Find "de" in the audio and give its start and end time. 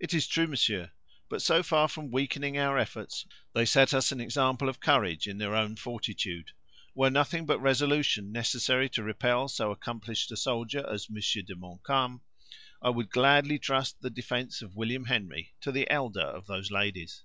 11.44-11.54